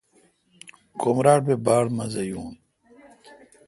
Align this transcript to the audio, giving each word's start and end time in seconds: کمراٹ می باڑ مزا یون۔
کمراٹ 1.01 1.41
می 1.47 1.55
باڑ 1.65 1.85
مزا 1.97 2.23
یون۔ 2.29 2.53